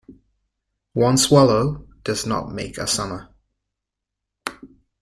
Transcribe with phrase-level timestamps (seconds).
[0.93, 3.29] One swallow does not make a summer.